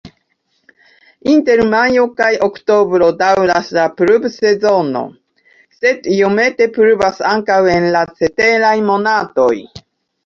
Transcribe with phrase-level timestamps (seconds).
[1.33, 5.05] Inter majo-oktobro daŭras la pluvsezono,
[5.81, 9.55] sed iomete pluvas ankaŭ en la ceteraj monatoj.